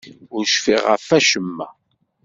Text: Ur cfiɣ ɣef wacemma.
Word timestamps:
Ur 0.35 0.43
cfiɣ 0.53 0.83
ɣef 0.91 1.05
wacemma. 1.11 1.67